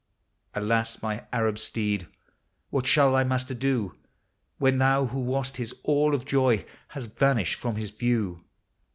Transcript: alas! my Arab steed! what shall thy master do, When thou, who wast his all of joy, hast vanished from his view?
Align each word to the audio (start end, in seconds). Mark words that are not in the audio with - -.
alas! 0.55 0.99
my 1.03 1.23
Arab 1.31 1.59
steed! 1.59 2.07
what 2.71 2.87
shall 2.87 3.11
thy 3.11 3.23
master 3.23 3.53
do, 3.53 3.93
When 4.57 4.79
thou, 4.79 5.05
who 5.05 5.19
wast 5.19 5.57
his 5.57 5.75
all 5.83 6.15
of 6.15 6.25
joy, 6.25 6.65
hast 6.87 7.15
vanished 7.19 7.59
from 7.59 7.75
his 7.75 7.91
view? 7.91 8.43